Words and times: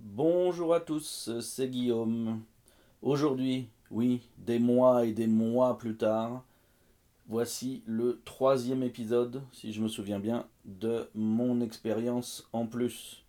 Bonjour 0.00 0.74
à 0.74 0.80
tous, 0.80 1.28
c'est 1.40 1.68
Guillaume. 1.68 2.42
Aujourd'hui, 3.02 3.68
oui, 3.90 4.22
des 4.38 4.60
mois 4.60 5.04
et 5.04 5.12
des 5.12 5.26
mois 5.26 5.76
plus 5.76 5.96
tard, 5.96 6.44
voici 7.26 7.82
le 7.84 8.22
troisième 8.24 8.84
épisode, 8.84 9.42
si 9.50 9.72
je 9.72 9.82
me 9.82 9.88
souviens 9.88 10.20
bien, 10.20 10.46
de 10.64 11.08
mon 11.16 11.60
expérience 11.60 12.48
en 12.52 12.64
plus. 12.66 13.24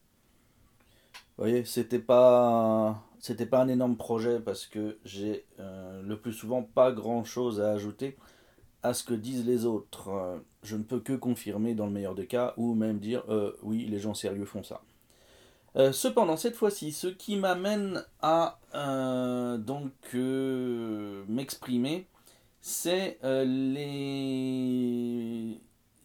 Vous 1.37 1.45
voyez, 1.45 1.65
c'était 1.65 1.97
pas, 1.97 3.03
c'était 3.19 3.47
pas 3.47 3.61
un 3.63 3.67
énorme 3.67 3.97
projet 3.97 4.39
parce 4.39 4.67
que 4.67 4.99
j'ai 5.03 5.45
euh, 5.59 6.03
le 6.03 6.17
plus 6.19 6.33
souvent 6.33 6.61
pas 6.61 6.91
grand 6.91 7.23
chose 7.23 7.59
à 7.61 7.71
ajouter 7.71 8.15
à 8.83 8.93
ce 8.93 9.03
que 9.03 9.15
disent 9.15 9.45
les 9.47 9.65
autres. 9.65 10.09
Euh, 10.09 10.37
je 10.61 10.75
ne 10.75 10.83
peux 10.83 10.99
que 10.99 11.13
confirmer 11.13 11.73
dans 11.73 11.87
le 11.87 11.91
meilleur 11.91 12.13
des 12.13 12.27
cas 12.27 12.53
ou 12.57 12.75
même 12.75 12.99
dire 12.99 13.23
euh, 13.29 13.53
oui, 13.63 13.85
les 13.85 13.97
gens 13.97 14.13
sérieux 14.13 14.45
font 14.45 14.61
ça. 14.61 14.81
Euh, 15.79 15.91
cependant, 15.91 16.37
cette 16.37 16.55
fois-ci, 16.55 16.91
ce 16.91 17.07
qui 17.07 17.37
m'amène 17.37 18.05
à 18.21 18.59
donc 19.57 19.91
m'exprimer, 21.27 22.05
c'est 22.61 23.17
les... 23.23 23.99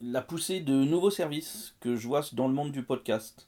la 0.01 0.23
poussée 0.23 0.61
de 0.61 0.73
nouveaux 0.73 1.11
services 1.11 1.75
que 1.81 1.97
je 1.97 2.07
vois 2.07 2.23
dans 2.33 2.49
le 2.49 2.55
monde 2.55 2.73
du 2.73 2.83
podcast. 2.83 3.47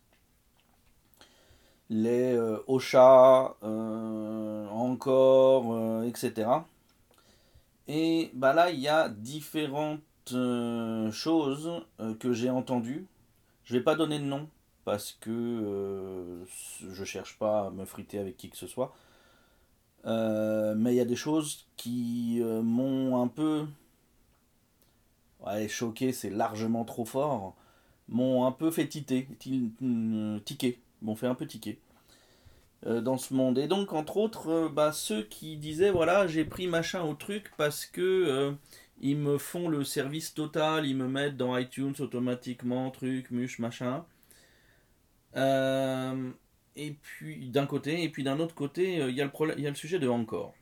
Les 1.88 2.38
Ocha, 2.66 3.56
encore, 4.72 6.04
etc. 6.04 6.46
Et 7.88 8.30
bah 8.34 8.52
là, 8.52 8.70
il 8.70 8.80
y 8.80 8.88
a 8.88 9.08
différentes 9.08 10.00
euh, 10.32 11.10
choses 11.12 11.82
euh, 12.00 12.14
que 12.14 12.32
j'ai 12.32 12.50
entendues. 12.50 13.06
Je 13.64 13.74
vais 13.74 13.82
pas 13.82 13.94
donner 13.94 14.18
de 14.18 14.24
nom 14.24 14.48
parce 14.86 15.12
que 15.20 15.30
euh, 15.30 16.44
je 16.90 17.04
cherche 17.04 17.38
pas 17.38 17.66
à 17.66 17.70
me 17.70 17.84
friter 17.84 18.18
avec 18.18 18.38
qui 18.38 18.48
que 18.50 18.56
ce 18.56 18.66
soit. 18.66 18.94
mais 20.04 20.92
il 20.94 20.96
y 20.96 21.00
a 21.00 21.04
des 21.04 21.16
choses 21.16 21.66
qui 21.76 22.40
m'ont 22.42 23.22
un 23.22 23.28
peu. 23.28 23.66
Ouais, 25.40 25.68
choqué, 25.68 26.12
c'est 26.12 26.30
largement 26.30 26.84
trop 26.84 27.04
fort. 27.04 27.54
M'ont 28.08 28.46
un 28.46 28.52
peu 28.52 28.70
fait 28.70 28.88
titer, 28.88 29.28
tiquer. 30.44 30.80
M'ont 31.02 31.16
fait 31.16 31.26
un 31.26 31.34
peu 31.34 31.46
tiquer. 31.46 31.78
Euh, 32.86 33.00
dans 33.00 33.16
ce 33.16 33.34
monde. 33.34 33.58
Et 33.58 33.66
donc, 33.68 33.92
entre 33.94 34.16
autres, 34.18 34.48
euh, 34.48 34.68
bah, 34.68 34.92
ceux 34.92 35.22
qui 35.22 35.56
disaient 35.56 35.90
voilà, 35.90 36.26
j'ai 36.26 36.44
pris 36.44 36.68
machin 36.68 37.02
au 37.02 37.14
truc 37.14 37.50
parce 37.56 37.86
que 37.86 38.00
euh, 38.00 38.52
ils 39.00 39.16
me 39.16 39.38
font 39.38 39.68
le 39.68 39.82
service 39.82 40.34
total, 40.34 40.86
ils 40.86 40.96
me 40.96 41.08
mettent 41.08 41.36
dans 41.36 41.56
iTunes 41.56 41.94
automatiquement, 41.98 42.90
truc, 42.90 43.30
muche, 43.30 43.58
machin. 43.58 44.04
Et 45.36 46.90
puis, 47.02 47.48
d'un 47.48 47.66
côté, 47.66 48.02
et 48.02 48.08
puis 48.08 48.24
d'un 48.24 48.38
autre 48.40 48.54
côté, 48.54 48.96
il 49.08 49.14
y, 49.14 49.20
a 49.20 49.24
le 49.24 49.60
y 49.60 49.66
a 49.66 49.70
le 49.70 49.76
sujet 49.76 49.98
de 49.98 50.08
encore. 50.08 50.54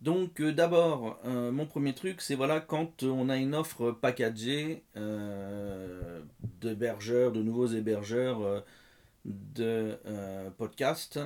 Donc 0.00 0.40
d'abord, 0.40 1.18
mon 1.24 1.66
premier 1.66 1.92
truc, 1.92 2.20
c'est 2.20 2.36
voilà 2.36 2.60
quand 2.60 3.02
on 3.02 3.28
a 3.28 3.36
une 3.36 3.54
offre 3.54 3.90
packagée 3.90 4.84
d'hébergeurs, 6.60 7.32
de 7.32 7.42
nouveaux 7.42 7.66
hébergeurs 7.66 8.64
de 9.28 9.98
euh, 10.06 10.50
podcasts 10.50 11.20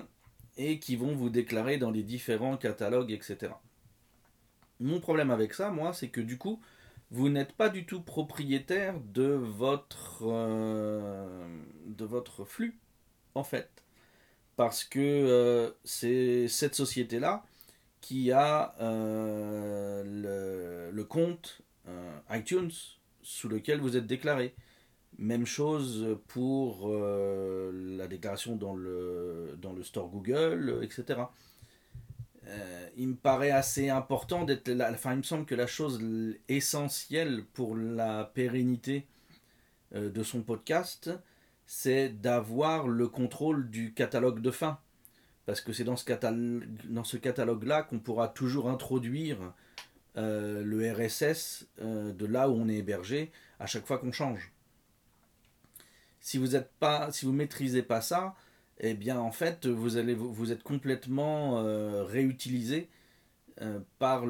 et 0.56 0.78
qui 0.78 0.96
vont 0.96 1.14
vous 1.14 1.30
déclarer 1.30 1.78
dans 1.78 1.90
les 1.90 2.02
différents 2.02 2.56
catalogues, 2.56 3.12
etc. 3.12 3.52
Mon 4.80 5.00
problème 5.00 5.30
avec 5.30 5.54
ça, 5.54 5.70
moi, 5.70 5.92
c'est 5.94 6.08
que 6.08 6.20
du 6.20 6.36
coup, 6.36 6.60
vous 7.12 7.28
n'êtes 7.28 7.52
pas 7.52 7.68
du 7.68 7.84
tout 7.84 8.00
propriétaire 8.00 8.98
de 9.00 9.24
votre, 9.24 10.22
euh, 10.22 11.46
de 11.86 12.06
votre 12.06 12.46
flux, 12.46 12.78
en 13.34 13.44
fait. 13.44 13.68
Parce 14.56 14.82
que 14.82 14.98
euh, 14.98 15.70
c'est 15.84 16.48
cette 16.48 16.74
société-là 16.74 17.44
qui 18.00 18.32
a 18.32 18.74
le, 18.80 20.90
le, 20.90 21.04
compte 21.04 21.60
iTunes 22.30 22.70
sous 23.22 23.48
lequel 23.48 23.80
vous 23.80 23.96
êtes 23.96 24.06
déclaré. 24.06 24.54
Même 25.18 25.44
chose 25.44 26.16
pour 26.28 26.88
euh, 26.88 27.70
la 27.98 28.08
déclaration 28.08 28.56
dans 28.56 28.74
le, 28.74 29.58
dans 29.60 29.74
le 29.74 29.82
store 29.82 30.08
Google, 30.08 30.80
etc. 30.82 31.20
Euh, 32.48 32.88
il 32.96 33.08
me 33.08 33.14
paraît 33.14 33.50
assez 33.50 33.88
important 33.88 34.44
d'être 34.44 34.68
là. 34.68 34.90
Enfin, 34.92 35.12
il 35.12 35.18
me 35.18 35.22
semble 35.22 35.46
que 35.46 35.54
la 35.54 35.66
chose 35.66 36.00
essentielle 36.48 37.44
pour 37.52 37.76
la 37.76 38.24
pérennité 38.24 39.06
euh, 39.94 40.10
de 40.10 40.22
son 40.22 40.42
podcast, 40.42 41.10
c'est 41.66 42.08
d'avoir 42.08 42.88
le 42.88 43.08
contrôle 43.08 43.70
du 43.70 43.94
catalogue 43.94 44.40
de 44.40 44.50
fin. 44.50 44.78
Parce 45.46 45.60
que 45.60 45.72
c'est 45.72 45.84
dans 45.84 45.96
ce, 45.96 46.04
catalogue, 46.04 46.64
catalogue-là 47.22 47.82
qu'on 47.82 47.98
pourra 47.98 48.28
toujours 48.28 48.68
introduire 48.70 49.38
le 50.14 50.92
RSS 50.92 51.66
de 51.80 52.26
là 52.26 52.48
où 52.48 52.54
on 52.54 52.68
est 52.68 52.76
hébergé 52.76 53.32
à 53.58 53.66
chaque 53.66 53.86
fois 53.86 53.98
qu'on 53.98 54.12
change 54.12 54.52
si 56.22 56.38
vous 56.38 56.56
pas, 56.78 57.12
si 57.12 57.26
maîtrisez 57.32 57.82
pas 57.82 58.00
ça, 58.00 58.34
eh 58.80 58.94
bien 58.94 59.18
en 59.18 59.32
fait 59.32 59.66
vous 59.66 59.96
allez 59.96 60.14
vous 60.14 60.52
êtes 60.52 60.62
complètement 60.62 61.60
euh, 61.60 62.04
réutilisé 62.04 62.88
euh, 63.60 63.80
par 63.98 64.24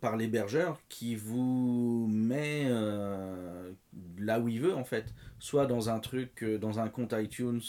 par 0.00 0.16
l'hébergeur 0.16 0.80
qui 0.88 1.16
vous 1.16 2.08
met 2.10 2.64
euh, 2.66 3.70
là 4.18 4.40
où 4.40 4.48
il 4.48 4.60
veut 4.60 4.74
en 4.74 4.84
fait, 4.84 5.14
soit 5.38 5.66
dans 5.66 5.90
un 5.90 6.00
truc 6.00 6.44
dans 6.44 6.80
un 6.80 6.88
compte 6.88 7.14
iTunes 7.16 7.60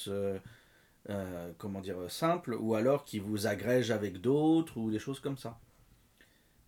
comment 1.57 1.81
dire 1.81 1.97
simple 2.09 2.55
ou 2.59 2.75
alors 2.75 3.03
qui 3.03 3.19
vous 3.19 3.47
agrège 3.47 3.91
avec 3.91 4.21
d'autres 4.21 4.77
ou 4.77 4.91
des 4.91 4.99
choses 4.99 5.19
comme 5.19 5.37
ça. 5.37 5.59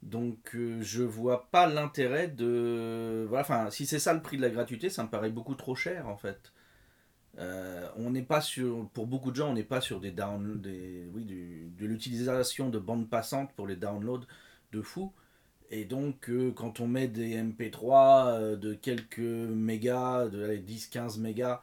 Donc 0.04 0.58
je 0.82 1.04
vois 1.04 1.48
pas 1.52 1.68
l'intérêt 1.68 2.28
de 2.28 3.26
voilà 3.30 3.42
enfin 3.44 3.70
si 3.70 3.86
c'est 3.86 4.00
ça 4.00 4.14
le 4.14 4.22
prix 4.22 4.38
de 4.38 4.42
la 4.42 4.50
gratuité, 4.50 4.90
ça 4.90 5.04
me 5.04 5.10
paraît 5.10 5.30
beaucoup 5.30 5.56
trop 5.56 5.76
cher 5.76 6.08
en 6.08 6.18
fait. 6.18 6.52
Euh, 7.38 7.88
on 7.96 8.12
n'est 8.12 8.24
pas 8.24 8.42
sur, 8.42 8.90
pour 8.90 9.08
beaucoup 9.08 9.32
de 9.32 9.36
gens, 9.38 9.50
on 9.52 9.54
n'est 9.54 9.64
pas 9.64 9.82
sur 9.82 10.00
des 10.00 10.12
des, 10.12 11.10
oui, 11.14 11.26
de 11.26 11.86
l'utilisation 11.86 12.70
de 12.70 12.80
bandes 12.80 13.10
passantes 13.10 13.54
pour 13.54 13.68
les 13.68 13.76
downloads 13.76 14.26
de 14.72 14.82
fou. 14.82 15.14
Et 15.70 15.86
donc, 15.86 16.30
euh, 16.30 16.52
quand 16.52 16.82
on 16.82 16.88
met 16.88 17.08
des 17.08 17.42
MP3 17.42 18.28
euh, 18.28 18.56
de 18.58 18.74
quelques 18.74 19.20
mégas, 19.20 20.28
de 20.28 20.56
10-15 20.58 21.20
mégas 21.20 21.62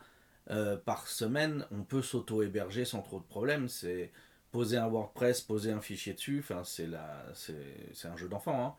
par 0.87 1.07
semaine, 1.09 1.67
on 1.71 1.83
peut 1.83 2.01
s'auto-héberger 2.01 2.87
sans 2.87 3.03
trop 3.03 3.19
de 3.19 3.25
problèmes. 3.25 3.69
C'est 3.69 4.11
poser 4.51 4.79
un 4.79 4.89
WordPress, 4.89 5.43
poser 5.43 5.73
un 5.73 5.83
fichier 5.83 6.15
dessus. 6.15 6.43
C'est 6.65 6.89
c'est 7.35 8.09
un 8.09 8.17
jeu 8.17 8.29
d'enfant. 8.29 8.65
Hein. 8.65 8.75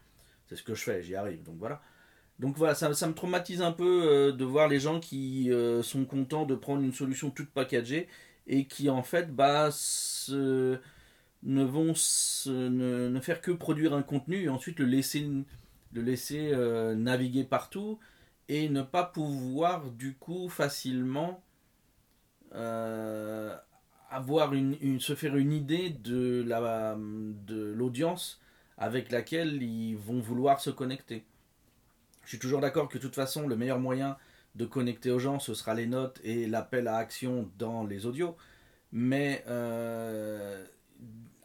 C'est 0.47 0.55
ce 0.55 0.63
que 0.63 0.73
je 0.73 0.83
fais, 0.83 1.03
j'y 1.03 1.15
arrive. 1.15 1.43
Donc 1.43 1.57
voilà. 1.59 1.79
Donc 2.39 2.57
voilà, 2.57 2.73
ça, 2.73 2.89
me 2.89 3.13
traumatise 3.13 3.61
un 3.61 3.73
peu 3.73 4.03
euh, 4.07 4.31
de 4.31 4.45
voir 4.45 4.69
les 4.69 4.79
gens 4.79 5.01
qui 5.01 5.51
euh, 5.51 5.83
sont 5.83 6.05
contents 6.05 6.45
de 6.45 6.55
prendre 6.55 6.81
une 6.81 6.93
solution 6.93 7.31
toute 7.31 7.49
packagée 7.49 8.07
et 8.47 8.65
qui 8.65 8.89
en 8.89 9.03
fait 9.03 9.35
bah, 9.35 9.69
ne 10.29 11.63
vont 11.63 11.93
ne, 12.47 13.19
faire 13.21 13.41
que 13.41 13.51
produire 13.51 13.93
un 13.93 14.03
contenu 14.03 14.43
et 14.43 14.49
ensuite 14.49 14.79
le 14.79 14.85
laisser, 14.85 15.29
le 15.91 16.01
laisser 16.01 16.51
euh, 16.53 16.95
naviguer 16.95 17.43
partout 17.43 17.99
et 18.47 18.69
ne 18.69 18.83
pas 18.83 19.03
pouvoir 19.03 19.91
du 19.91 20.15
coup 20.15 20.47
facilement 20.49 21.43
avoir 24.11 24.53
une, 24.53 24.99
se 24.99 25.13
faire 25.13 25.35
une 25.35 25.51
idée 25.51 25.89
de 25.89 26.43
la 26.47 26.97
de 26.97 27.73
l'audience 27.73 28.41
avec 28.77 29.11
laquelle 29.11 29.61
ils 29.61 29.95
vont 29.97 30.19
vouloir 30.19 30.59
se 30.59 30.71
connecter. 30.71 31.25
Je 32.29 32.35
suis 32.35 32.39
toujours 32.39 32.61
d'accord 32.61 32.87
que 32.87 32.99
de 32.99 33.01
toute 33.01 33.15
façon, 33.15 33.47
le 33.47 33.55
meilleur 33.55 33.79
moyen 33.79 34.15
de 34.53 34.63
connecter 34.63 35.09
aux 35.09 35.17
gens, 35.17 35.39
ce 35.39 35.55
sera 35.55 35.73
les 35.73 35.87
notes 35.87 36.21
et 36.23 36.45
l'appel 36.45 36.87
à 36.87 36.97
action 36.97 37.49
dans 37.57 37.83
les 37.83 38.05
audios. 38.05 38.37
Mais 38.91 39.43
euh, 39.47 40.63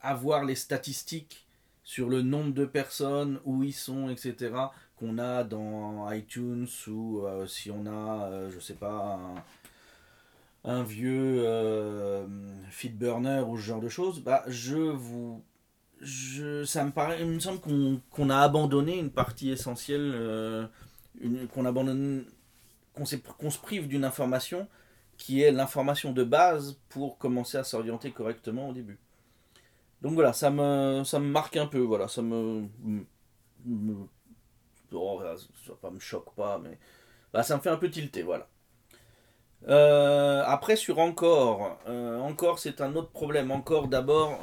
avoir 0.02 0.44
les 0.44 0.54
statistiques 0.54 1.46
sur 1.84 2.10
le 2.10 2.20
nombre 2.20 2.52
de 2.52 2.66
personnes, 2.66 3.40
où 3.46 3.62
ils 3.62 3.72
sont, 3.72 4.10
etc., 4.10 4.52
qu'on 4.96 5.16
a 5.16 5.42
dans 5.42 6.12
iTunes 6.12 6.69
ou 6.87 7.25
euh, 7.25 7.46
si 7.46 7.70
on 7.70 7.87
a, 7.87 8.26
euh, 8.26 8.50
je 8.50 8.60
sais 8.60 8.75
pas, 8.75 9.19
un, 10.64 10.82
vieux 10.82 11.46
feedburner 12.69 13.42
ou 13.48 13.56
ce 13.56 13.62
genre 13.62 13.80
de 13.80 13.88
choses, 13.88 14.20
bah, 14.20 14.44
je 14.48 14.76
vous 14.76 15.42
je, 16.04 16.64
ça 16.64 16.84
me 16.84 16.90
paraît, 16.90 17.20
il 17.20 17.26
me 17.26 17.40
semble 17.40 17.60
qu'on 18.10 18.30
a 18.30 18.38
abandonné 18.38 18.98
une 18.98 19.10
partie 19.10 19.50
essentielle, 19.50 20.12
euh, 20.14 20.66
qu'on 21.52 21.64
abandonne, 21.64 22.26
qu'on 22.92 23.06
se 23.06 23.58
prive 23.58 23.88
d'une 23.88 24.04
information 24.04 24.68
qui 25.16 25.42
est 25.42 25.52
l'information 25.52 26.12
de 26.12 26.24
base 26.24 26.78
pour 26.88 27.18
commencer 27.18 27.56
à 27.56 27.64
s'orienter 27.64 28.10
correctement 28.10 28.68
au 28.68 28.72
début. 28.72 28.98
Donc 30.02 30.12
voilà, 30.12 30.32
ça 30.32 30.50
me, 30.50 31.02
ça 31.04 31.18
me 31.18 31.26
marque 31.26 31.56
un 31.56 31.66
peu, 31.66 31.78
voilà, 31.78 32.08
ça 32.08 32.20
me, 32.20 32.68
oh, 34.92 35.22
ça, 35.80 35.90
me 35.90 35.98
choque 35.98 36.34
pas, 36.34 36.58
mais 36.62 36.78
bah, 37.32 37.42
ça 37.42 37.56
me 37.56 37.62
fait 37.62 37.70
un 37.70 37.76
peu 37.76 37.90
tilter, 37.90 38.22
voilà. 38.22 38.48
après 40.46 40.76
sur 40.76 40.98
Encore, 40.98 41.78
Encore 41.86 42.58
c'est 42.58 42.82
un 42.82 42.94
autre 42.96 43.10
problème. 43.10 43.50
Encore 43.50 43.88
d'abord, 43.88 44.40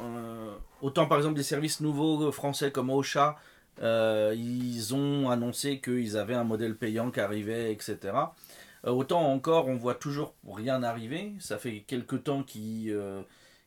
autant 0.81 1.07
par 1.07 1.17
exemple 1.17 1.35
des 1.35 1.43
services 1.43 1.81
nouveaux 1.81 2.31
français 2.31 2.71
comme 2.71 2.89
Ocha, 2.89 3.37
ils 3.81 4.93
ont 4.93 5.29
annoncé 5.29 5.79
qu'ils 5.81 6.17
avaient 6.17 6.35
un 6.35 6.43
modèle 6.43 6.75
payant 6.77 7.11
qui 7.11 7.19
arrivait, 7.19 7.71
etc. 7.71 8.13
autant 8.85 9.21
encore, 9.31 9.67
on 9.67 9.75
voit 9.75 9.95
toujours 9.95 10.35
rien 10.47 10.83
arriver. 10.83 11.33
Ça 11.39 11.57
fait 11.57 11.81
quelques 11.87 12.23
temps 12.23 12.43
qu'ils 12.43 12.95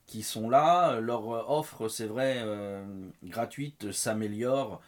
qui 0.06 0.22
sont 0.22 0.48
là. 0.50 1.00
Leur 1.00 1.50
offre, 1.50 1.88
c'est 1.88 2.06
vrai, 2.06 2.36
euh, 2.38 2.84
gratuite, 3.22 3.92
s'améliore 3.92 4.82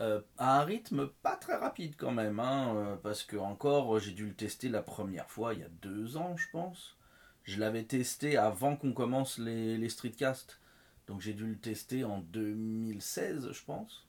euh, 0.00 0.20
à 0.36 0.60
un 0.60 0.64
rythme 0.64 1.08
pas 1.22 1.36
très 1.36 1.56
rapide 1.56 1.94
quand 1.96 2.12
même. 2.12 2.40
Hein, 2.40 2.74
euh, 2.76 2.96
parce 2.96 3.22
que 3.22 3.36
encore, 3.36 3.98
j'ai 3.98 4.12
dû 4.12 4.26
le 4.26 4.34
tester 4.34 4.68
la 4.68 4.82
première 4.82 5.30
fois 5.30 5.54
il 5.54 5.60
y 5.60 5.64
a 5.64 5.68
deux 5.82 6.16
ans, 6.16 6.36
je 6.36 6.46
pense. 6.52 6.96
Je 7.44 7.60
l'avais 7.60 7.84
testé 7.84 8.36
avant 8.36 8.76
qu'on 8.76 8.92
commence 8.92 9.38
les, 9.38 9.78
les 9.78 9.88
streetcasts. 9.88 10.58
Donc 11.06 11.20
j'ai 11.20 11.34
dû 11.34 11.46
le 11.46 11.56
tester 11.56 12.04
en 12.04 12.18
2016, 12.20 13.50
je 13.52 13.64
pense. 13.64 14.06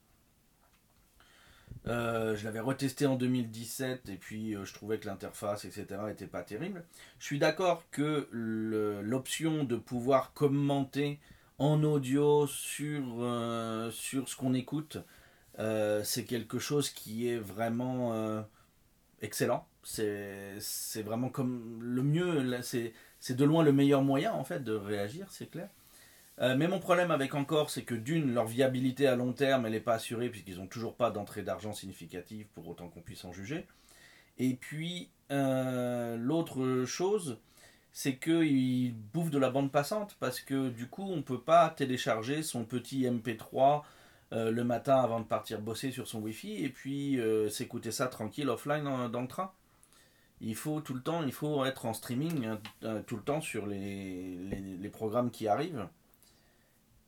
Euh, 1.87 2.35
je 2.35 2.43
l'avais 2.43 2.59
retesté 2.59 3.05
en 3.05 3.15
2017 3.15 4.09
et 4.09 4.15
puis 4.15 4.55
euh, 4.55 4.65
je 4.65 4.73
trouvais 4.73 4.99
que 4.99 5.07
l'interface, 5.07 5.63
etc., 5.63 5.85
n'était 6.05 6.27
pas 6.27 6.43
terrible. 6.43 6.83
Je 7.19 7.25
suis 7.25 7.39
d'accord 7.39 7.83
que 7.91 8.27
l'option 8.31 9.63
de 9.63 9.75
pouvoir 9.77 10.33
commenter 10.33 11.19
en 11.59 11.83
audio 11.83 12.45
sur, 12.47 13.03
euh, 13.19 13.89
sur 13.91 14.27
ce 14.27 14.35
qu'on 14.35 14.53
écoute, 14.53 14.97
c'est 16.03 16.25
quelque 16.25 16.59
chose 16.59 16.89
qui 16.89 17.27
est 17.29 17.39
vraiment 17.39 18.45
excellent. 19.21 19.67
C'est 19.83 21.01
vraiment 21.03 21.29
comme 21.29 21.79
le 21.81 22.03
mieux, 22.03 22.61
c'est 22.61 23.35
de 23.35 23.43
loin 23.45 23.63
le 23.63 23.71
meilleur 23.71 24.03
moyen 24.03 24.33
en 24.33 24.43
fait 24.43 24.63
de 24.63 24.73
réagir, 24.73 25.27
c'est 25.31 25.49
clair. 25.49 25.69
Euh, 26.39 26.55
mais 26.55 26.67
mon 26.67 26.79
problème 26.79 27.11
avec 27.11 27.33
Encore, 27.33 27.69
c'est 27.69 27.83
que 27.83 27.95
d'une, 27.95 28.33
leur 28.33 28.45
viabilité 28.45 29.07
à 29.07 29.15
long 29.15 29.33
terme, 29.33 29.65
elle 29.65 29.71
n'est 29.71 29.79
pas 29.79 29.95
assurée 29.95 30.29
puisqu'ils 30.29 30.57
n'ont 30.57 30.67
toujours 30.67 30.95
pas 30.95 31.09
d'entrée 31.09 31.41
d'argent 31.41 31.73
significative 31.73 32.45
pour 32.53 32.67
autant 32.67 32.89
qu'on 32.89 33.01
puisse 33.01 33.25
en 33.25 33.33
juger. 33.33 33.65
Et 34.37 34.53
puis, 34.53 35.09
euh, 35.31 36.15
l'autre 36.17 36.85
chose, 36.85 37.39
c'est 37.91 38.17
qu'ils 38.17 38.95
bouffent 38.95 39.31
de 39.31 39.39
la 39.39 39.49
bande 39.49 39.71
passante 39.71 40.15
parce 40.19 40.39
que 40.39 40.69
du 40.69 40.87
coup, 40.87 41.09
on 41.09 41.17
ne 41.17 41.21
peut 41.21 41.41
pas 41.41 41.69
télécharger 41.71 42.43
son 42.43 42.65
petit 42.65 43.05
MP3 43.05 43.83
euh, 44.33 44.51
le 44.51 44.63
matin 44.63 44.97
avant 44.97 45.19
de 45.21 45.25
partir 45.25 45.59
bosser 45.59 45.89
sur 45.91 46.07
son 46.07 46.19
Wi-Fi 46.19 46.63
et 46.63 46.69
puis 46.69 47.19
s'écouter 47.49 47.91
ça 47.91 48.07
tranquille 48.07 48.49
offline 48.49 48.83
dans, 49.11 49.21
le 49.21 49.27
train. 49.27 49.51
Il 50.39 50.55
faut 50.55 50.81
tout 50.81 50.93
le 50.93 51.01
temps, 51.01 51.23
il 51.23 51.31
faut 51.31 51.65
être 51.65 51.87
en 51.87 51.93
streaming 51.93 52.57
tout 53.07 53.15
le 53.15 53.23
temps 53.23 53.41
sur 53.41 53.65
les, 53.65 54.37
les 54.79 54.89
programmes 54.89 55.31
qui 55.31 55.47
arrivent. 55.47 55.87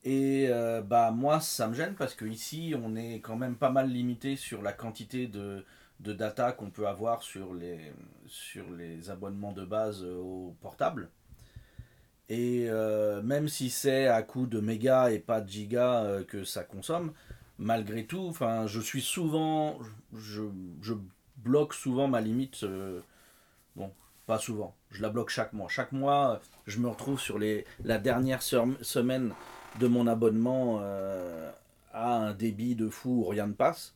Et 0.04 0.48
euh, 0.50 0.81
bah 0.81 1.12
moi 1.12 1.42
ça 1.42 1.68
me 1.68 1.74
gêne 1.74 1.94
parce 1.96 2.16
que 2.16 2.25
ici 2.25 2.74
on 2.81 2.96
est 2.96 3.19
quand 3.19 3.36
même 3.36 3.56
pas 3.56 3.69
mal 3.69 3.90
limité 3.90 4.38
sur 4.38 4.62
la 4.62 4.72
quantité 4.72 5.28
de, 5.28 5.66
de 6.00 6.13
data 6.13 6.54
qu'on 6.54 6.69
peut 6.69 6.88
avoir 6.88 7.22
sur 7.22 7.54
les, 7.54 7.92
sur 8.25 8.69
les 8.72 9.10
abonnements 9.10 9.51
de 9.51 9.66
base 9.66 10.04
euh, 10.04 10.16
au 10.18 10.56
portable. 10.62 11.10
Et 12.30 12.68
euh, 12.69 13.22
même 13.24 13.48
si 13.50 13.69
c'est 13.69 14.07
à 14.07 14.22
coût 14.22 14.46
de 14.46 14.60
mégas 14.60 15.10
et 15.10 15.19
pas 15.19 15.42
de 15.42 15.50
gigas 15.50 16.24
que 16.28 16.44
ça 16.44 16.63
consomme, 16.63 17.12
malgré 17.57 18.06
tout, 18.06 18.34
je 18.68 18.80
suis 18.80 19.02
souvent, 19.02 19.80
je, 20.13 20.44
je, 20.81 20.94
bloque 21.38 21.74
souvent 21.74 22.07
ma 22.07 22.22
limite. 22.22 22.66
bon, 23.75 23.92
pas 24.28 24.38
souvent, 24.38 24.75
je 24.92 25.02
la 25.02 25.10
bloque 25.10 25.30
chaque 25.30 25.54
mois. 25.54 25.69
Chaque 25.69 25.92
mois, 25.92 26.40
je 26.68 26.80
me 26.80 26.88
retrouve 26.88 27.19
sur 27.19 27.40
les, 27.40 27.66
la 27.84 27.98
dernière 27.98 28.44
semaine 28.44 29.34
de 29.77 29.88
mon 29.88 30.07
abonnement 30.07 30.80
euh, 30.81 31.51
à 31.94 32.16
un 32.16 32.33
débit 32.33 32.75
de 32.75 32.89
fou 32.89 33.21
où 33.21 33.25
rien 33.25 33.48
ne 33.48 33.54
passe. 33.54 33.95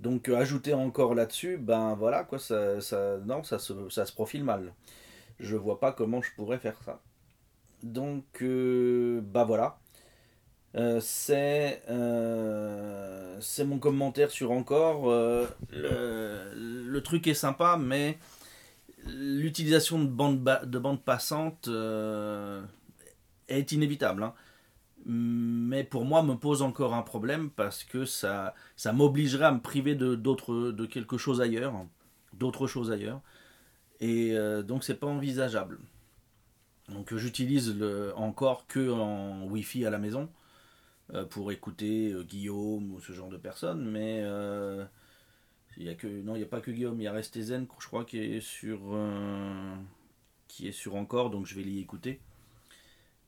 Donc 0.00 0.28
euh, 0.28 0.36
ajouter 0.36 0.74
encore 0.74 1.14
là-dessus, 1.14 1.56
ben 1.56 1.94
voilà 1.94 2.24
quoi, 2.24 2.38
ça, 2.38 2.80
ça 2.80 3.18
non, 3.24 3.42
ça 3.42 3.58
se, 3.58 4.12
profile 4.12 4.44
mal. 4.44 4.74
Je 5.40 5.56
vois 5.56 5.80
pas 5.80 5.92
comment 5.92 6.20
je 6.20 6.30
pourrais 6.36 6.58
faire 6.58 6.76
ça. 6.84 7.00
Donc 7.82 8.24
euh, 8.42 9.20
bah 9.22 9.44
voilà. 9.44 9.78
c'est 11.00 11.82
c'est 13.40 13.64
mon 13.64 13.78
commentaire 13.78 14.30
sur 14.30 14.50
encore. 14.50 15.10
Le, 15.70 17.00
truc 17.00 17.26
est 17.26 17.34
sympa, 17.34 17.78
mais 17.80 18.18
l'utilisation 19.06 19.98
de 19.98 20.06
bande, 20.06 20.42
de 20.64 20.78
bande 20.78 21.02
passante 21.02 21.68
est 23.48 23.72
inévitable. 23.72 24.22
Hein. 24.22 24.34
Mais 25.04 25.84
pour 25.84 26.04
moi, 26.04 26.22
me 26.22 26.34
pose 26.34 26.62
encore 26.62 26.94
un 26.94 27.02
problème 27.02 27.50
parce 27.50 27.84
que 27.84 28.04
ça, 28.04 28.54
ça 28.74 28.92
m'obligerait 28.92 29.44
à 29.44 29.52
me 29.52 29.60
priver 29.60 29.94
de, 29.94 30.16
d'autres, 30.16 30.72
de 30.72 30.86
quelque 30.86 31.16
chose 31.16 31.40
ailleurs, 31.40 31.74
d'autres 32.32 32.66
choses 32.66 32.90
ailleurs. 32.90 33.20
Et 34.00 34.32
euh, 34.32 34.62
donc, 34.62 34.82
c'est 34.84 34.96
pas 34.96 35.06
envisageable. 35.06 35.78
Donc, 36.88 37.14
j'utilise 37.14 37.76
le, 37.76 38.12
encore 38.16 38.66
que 38.66 38.90
en 38.90 39.44
Wi-Fi 39.46 39.86
à 39.86 39.90
la 39.90 39.98
maison 39.98 40.28
euh, 41.14 41.24
pour 41.24 41.52
écouter 41.52 42.12
euh, 42.12 42.24
Guillaume 42.24 42.92
ou 42.92 43.00
ce 43.00 43.12
genre 43.12 43.28
de 43.28 43.36
personnes. 43.36 43.88
Mais 43.88 44.22
il 45.76 45.84
y 45.84 45.88
a 45.88 45.94
que, 45.94 46.08
non, 46.08 46.34
il 46.34 46.38
n'y 46.38 46.44
a 46.44 46.48
pas 46.48 46.60
que 46.60 46.72
Guillaume, 46.72 47.00
il 47.00 47.04
y 47.04 47.06
a 47.06 47.12
Restezen, 47.12 47.66
je 47.78 47.86
crois, 47.86 48.04
qui 48.04 48.18
est 48.18 48.40
sur, 48.40 48.80
qui 50.48 50.66
est 50.66 50.72
sur 50.72 50.96
encore, 50.96 51.30
donc 51.30 51.46
je 51.46 51.54
vais 51.54 51.62
l'y 51.62 51.78
écouter. 51.78 52.20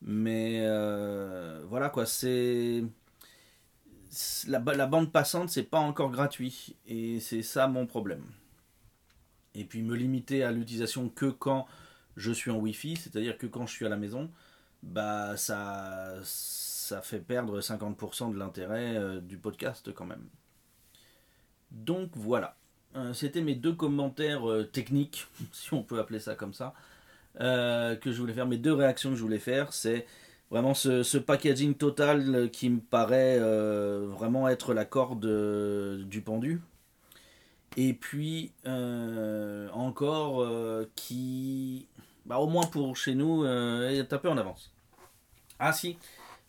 Mais 0.03 0.61
euh, 0.63 1.63
voilà 1.69 1.91
quoi, 1.91 2.07
c'est. 2.07 2.85
La, 4.47 4.59
bande 4.59 5.13
passante, 5.13 5.51
c'est 5.51 5.65
pas 5.65 5.79
encore 5.79 6.11
gratuit. 6.11 6.77
Et 6.87 7.21
c'est 7.21 7.43
ça 7.43 7.69
mon 7.69 7.87
problème. 7.87 8.25
Et 9.55 9.65
puis 9.65 9.83
me 9.83 9.95
limiter 9.95 10.45
à 10.45 10.53
l'utilisation 10.53 11.09
que 11.09 11.27
quand 11.27 11.67
je 12.17 12.33
suis 12.33 12.51
en 12.51 12.59
Wi-Fi, 12.59 12.97
c'est-à-dire 12.97 13.37
que 13.39 13.47
quand 13.47 13.67
je 13.67 13.73
suis 13.73 13.87
à 13.87 13.89
la 13.89 13.97
maison, 13.97 14.31
bah 14.83 15.37
ça, 15.37 16.15
ça 16.23 17.03
fait 17.03 17.21
perdre 17.21 17.61
50% 17.61 18.33
de 18.33 18.39
l'intérêt 18.39 18.97
euh, 18.97 19.21
du 19.21 19.37
podcast 19.37 19.93
quand 19.93 20.07
même. 20.07 20.27
Donc 21.71 22.11
voilà. 22.15 22.57
Euh, 22.97 23.13
c'était 23.13 23.43
mes 23.43 23.55
deux 23.55 23.75
commentaires 23.75 24.45
techniques, 24.73 25.27
si 25.53 25.75
on 25.75 25.83
peut 25.83 25.99
appeler 25.99 26.21
ça 26.21 26.35
comme 26.35 26.55
ça. 26.55 26.75
Euh, 27.41 27.95
que 27.97 28.11
je 28.11 28.21
voulais 28.21 28.33
faire, 28.33 28.47
mes 28.47 28.57
deux 28.57 28.73
réactions 28.73 29.11
que 29.11 29.17
je 29.17 29.23
voulais 29.23 29.39
faire, 29.39 29.73
c'est 29.73 30.07
vraiment 30.51 30.75
ce, 30.75 31.19
packaging 31.19 31.75
total 31.75 32.51
qui 32.51 32.69
me 32.71 32.81
paraît 32.81 33.39
euh, 33.39 34.07
vraiment 34.09 34.49
être 34.49 34.75
la 34.75 34.85
corde 34.85 35.25
euh, 35.25 36.03
du 36.05 36.21
pendu. 36.21 36.61
Et 37.77 37.93
puis 37.93 38.53
encore 39.73 40.45
qui, 40.97 41.87
bah, 42.27 42.39
au 42.39 42.49
moins 42.49 42.67
pour 42.67 42.97
chez 42.97 43.15
nous, 43.15 43.45
est 43.45 44.13
un 44.13 44.19
peu 44.19 44.29
en 44.29 44.37
avance. 44.37 44.73
Ah 45.61 45.73
si, 45.73 45.97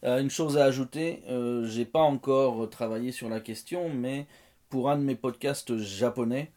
une 0.01 0.29
chose 0.31 0.57
à 0.57 0.63
ajouter, 0.63 1.21
j'ai 1.65 1.85
pas 1.85 1.99
encore 1.99 2.67
travaillé 2.69 3.11
sur 3.11 3.29
la 3.29 3.41
question, 3.41 3.89
mais 3.89 4.25
pour 4.69 4.89
un 4.89 4.97
de 4.97 5.03
mes 5.03 5.15
podcasts 5.15 5.77
japonais, 5.77 6.51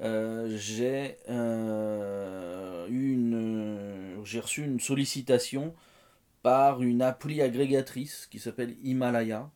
euh, 0.00 0.48
j'ai 0.56 1.16
euh, 1.28 2.86
une, 2.88 4.20
j'ai 4.24 4.40
reçu 4.40 4.64
une 4.64 4.80
sollicitation 4.80 5.74
par 6.42 6.82
une 6.82 7.02
appli 7.02 7.42
agrégatrice 7.42 8.26
qui 8.30 8.38
s'appelle 8.38 8.76
Himalaya. 8.82 9.50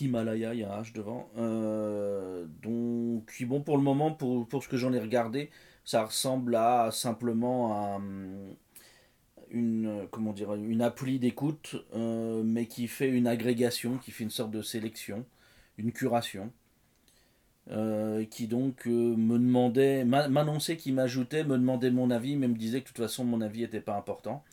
Himalaya, 0.00 0.54
il 0.54 0.60
y 0.60 0.64
a 0.64 0.74
un 0.74 0.82
H 0.82 0.92
devant. 0.92 1.30
Euh, 1.36 2.46
donc, 2.62 3.42
bon, 3.46 3.60
pour 3.62 3.76
le 3.76 3.82
moment, 3.82 4.12
pour, 4.12 4.46
pour 4.48 4.62
ce 4.62 4.68
que 4.68 4.76
j'en 4.76 4.92
ai 4.92 5.00
regardé, 5.00 5.50
ça 5.84 6.04
ressemble 6.04 6.56
à 6.56 6.90
simplement 6.90 7.74
à 7.74 8.00
une, 9.50 10.08
comment 10.10 10.32
dire, 10.32 10.54
une 10.54 10.82
appli 10.82 11.18
d'écoute, 11.18 11.76
mais 11.94 12.66
qui 12.66 12.88
fait 12.88 13.08
une 13.08 13.26
agrégation, 13.26 13.98
qui 13.98 14.12
fait 14.12 14.24
une 14.24 14.30
sorte 14.30 14.50
de 14.50 14.62
sélection, 14.62 15.26
une 15.78 15.92
curation. 15.92 16.50
Euh, 17.70 18.24
qui 18.24 18.48
donc 18.48 18.88
euh, 18.88 18.90
me 19.16 19.38
demandait, 19.38 20.04
m'annonçait 20.04 20.76
qu'il 20.76 20.94
m'ajoutait, 20.94 21.44
me 21.44 21.56
demandait 21.56 21.92
mon 21.92 22.10
avis, 22.10 22.34
mais 22.36 22.48
me 22.48 22.56
disait 22.56 22.80
que 22.80 22.86
de 22.86 22.88
toute 22.88 22.96
façon 22.98 23.24
mon 23.24 23.40
avis 23.40 23.60
n'était 23.60 23.80
pas 23.80 23.96
important. 23.96 24.44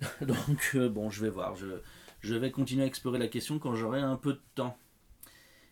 donc 0.22 0.72
euh, 0.74 0.88
bon, 0.88 1.10
je 1.10 1.22
vais 1.22 1.28
voir, 1.30 1.56
je, 1.56 1.66
je, 2.20 2.34
vais 2.34 2.50
continuer 2.50 2.84
à 2.84 2.86
explorer 2.86 3.18
la 3.18 3.28
question 3.28 3.58
quand 3.58 3.74
j'aurai 3.74 4.00
un 4.00 4.16
peu 4.16 4.32
de 4.32 4.40
temps. 4.54 4.78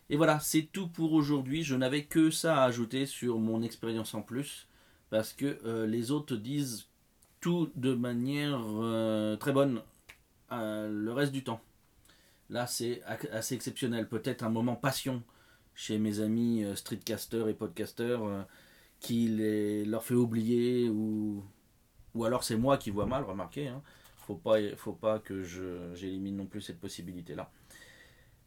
Et 0.09 0.17
voilà, 0.17 0.39
c'est 0.39 0.69
tout 0.71 0.87
pour 0.87 1.13
aujourd'hui. 1.13 1.63
Je 1.63 1.75
n'avais 1.75 2.03
que 2.05 2.29
ça 2.29 2.61
à 2.61 2.65
ajouter 2.65 3.07
sur 3.07 3.39
mon 3.39 3.63
expérience 3.63 4.13
en 4.13 4.21
plus, 4.21 4.67
parce 5.09 5.33
que 5.33 5.85
les 5.87 6.11
autres 6.11 6.35
disent 6.35 6.87
tout 7.41 7.71
de 7.75 7.93
manière 7.95 8.61
très 9.39 9.53
bonne 9.53 9.81
le 10.51 11.11
reste 11.11 11.31
du 11.31 11.43
temps. 11.43 11.61
Là, 12.49 12.67
c'est 12.67 13.01
assez 13.31 13.55
exceptionnel. 13.55 14.07
Peut-être 14.07 14.43
un 14.43 14.49
moment 14.49 14.75
passion 14.75 15.23
chez 15.75 15.97
mes 15.97 16.19
amis 16.19 16.63
euh, 16.63 16.75
streetcasters 16.75 17.47
et 17.47 17.53
podcasters 17.53 18.23
euh, 18.23 18.41
qui 18.99 19.27
les, 19.27 19.85
leur 19.85 20.03
fait 20.03 20.13
oublier 20.13 20.89
ou, 20.89 21.43
alors 22.23 22.43
c'est 22.43 22.55
moi 22.55 22.77
qui 22.77 22.91
vois 22.91 23.05
mal, 23.05 23.23
remarquez. 23.23 23.67
Hein. 23.67 23.81
Faut 24.17 24.35
pas, 24.35 24.57
faut 24.77 24.93
pas 24.93 25.19
que 25.19 25.43
j'élimine 25.95 26.37
non 26.37 26.45
plus 26.45 26.61
cette 26.61 26.79
possibilité-là. 26.79 27.51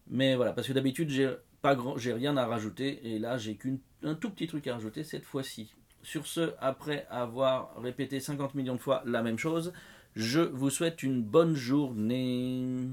Mais 0.09 0.35
voilà, 0.35 0.53
parce 0.53 0.67
que 0.67 0.73
d'habitude, 0.73 1.09
j'ai 1.09 2.13
rien 2.13 2.37
à 2.37 2.45
rajouter 2.47 3.13
et 3.13 3.19
là, 3.19 3.37
j'ai 3.37 3.55
qu'un 3.55 4.15
tout 4.15 4.31
petit 4.31 4.47
truc 4.47 4.65
à 4.67 4.73
rajouter 4.73 5.03
cette 5.03 5.25
fois-ci. 5.25 5.75
Sur 6.01 6.25
ce, 6.25 6.53
après 6.59 7.05
avoir 7.09 7.79
répété 7.81 8.19
50 8.19 8.55
millions 8.55 8.75
de 8.75 8.79
fois 8.79 9.03
la 9.05 9.21
même 9.21 9.37
chose, 9.37 9.73
je 10.15 10.39
vous 10.39 10.69
souhaite 10.69 11.03
une 11.03 11.21
bonne 11.21 11.53
journée. 11.53 12.87